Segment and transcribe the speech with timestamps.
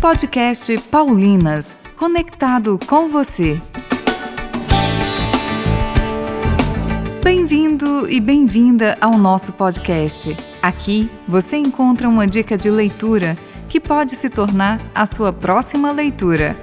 [0.00, 3.60] Podcast Paulinas, conectado com você.
[7.22, 10.36] Bem-vindo e bem-vinda ao nosso podcast.
[10.62, 13.36] Aqui você encontra uma dica de leitura
[13.68, 16.56] que pode se tornar a sua próxima leitura.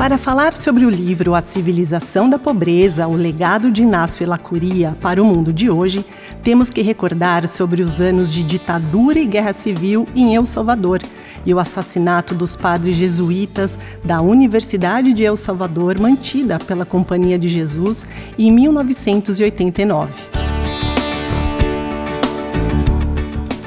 [0.00, 5.20] Para falar sobre o livro A Civilização da Pobreza, o legado de Inácio Elacuria para
[5.20, 6.06] o mundo de hoje,
[6.42, 11.02] temos que recordar sobre os anos de ditadura e guerra civil em El Salvador
[11.44, 17.50] e o assassinato dos padres jesuítas da Universidade de El Salvador, mantida pela Companhia de
[17.50, 18.06] Jesus
[18.38, 20.10] em 1989.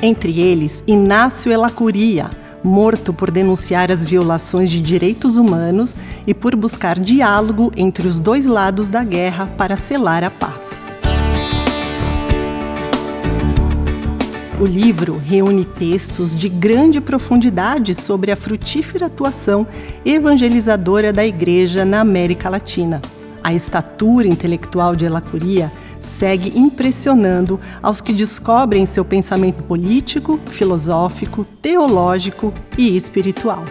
[0.02, 7.00] Entre eles, Inácio Elacuria, morto por denunciar as violações de direitos humanos e por buscar
[7.00, 10.84] diálogo entre os dois lados da guerra para selar a paz.
[14.60, 19.68] O livro reúne textos de grande profundidade sobre a frutífera atuação
[20.06, 23.02] evangelizadora da Igreja na América Latina.
[23.44, 25.70] A estatura intelectual de Elacuria
[26.06, 33.64] segue impressionando aos que descobrem seu pensamento político, filosófico, teológico e espiritual.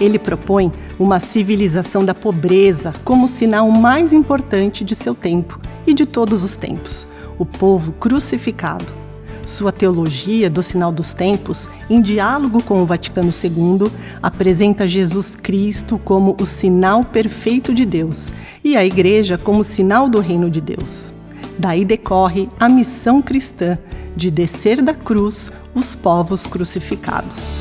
[0.00, 6.06] Ele propõe uma civilização da pobreza como sinal mais importante de seu tempo e de
[6.06, 7.06] todos os tempos
[7.38, 8.99] o povo crucificado.
[9.44, 13.90] Sua teologia do sinal dos tempos, em diálogo com o Vaticano II,
[14.22, 20.20] apresenta Jesus Cristo como o sinal perfeito de Deus e a Igreja como sinal do
[20.20, 21.12] reino de Deus.
[21.58, 23.78] Daí decorre a missão cristã
[24.16, 27.60] de descer da cruz os povos crucificados.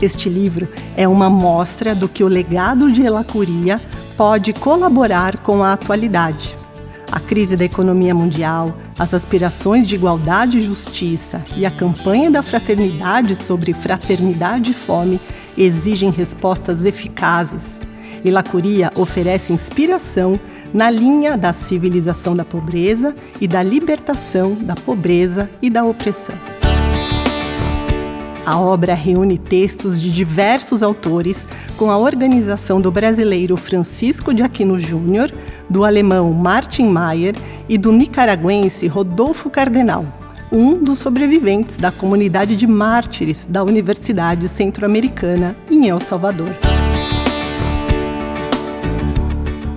[0.00, 3.80] Este livro é uma mostra do que o legado de Elacuria
[4.16, 6.63] pode colaborar com a atualidade.
[7.26, 13.34] Crise da economia mundial, as aspirações de igualdade e justiça e a campanha da fraternidade
[13.34, 15.18] sobre fraternidade e fome
[15.56, 17.80] exigem respostas eficazes.
[18.22, 20.38] E Lacuria oferece inspiração
[20.72, 26.53] na linha da civilização da pobreza e da libertação da pobreza e da opressão.
[28.46, 34.78] A obra reúne textos de diversos autores, com a organização do brasileiro Francisco de Aquino
[34.78, 35.32] Júnior,
[35.68, 37.34] do alemão Martin Mayer
[37.68, 40.04] e do nicaragüense Rodolfo Cardenal,
[40.52, 46.73] um dos sobreviventes da comunidade de mártires da Universidade Centro-Americana em El Salvador.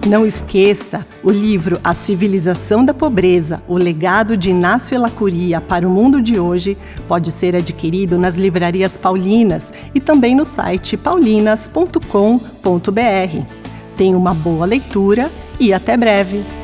[0.08, 5.92] Não esqueça, o livro A Civilização da Pobreza, o legado de Inácio Elacuria para o
[5.92, 6.78] mundo de hoje
[7.10, 12.00] pode ser adquirido nas livrarias paulinas e também no site paulinas.com.br.
[13.98, 15.30] Tenha uma boa leitura
[15.60, 16.57] e até breve!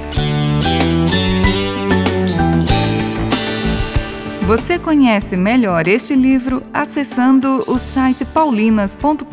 [4.46, 9.24] Você conhece melhor este livro acessando o site paulinas.com.br.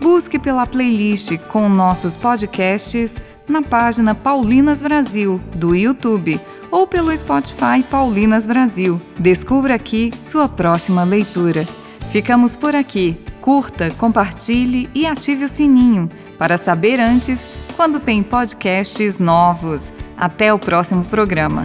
[0.00, 3.16] Busque pela playlist com nossos podcasts
[3.48, 9.00] na página Paulinas Brasil do YouTube ou pelo Spotify Paulinas Brasil.
[9.20, 11.64] Descubra aqui sua próxima leitura.
[12.10, 13.16] Ficamos por aqui.
[13.40, 19.92] Curta, compartilhe e ative o sininho para saber antes quando tem podcasts novos.
[20.16, 21.64] Até o próximo programa.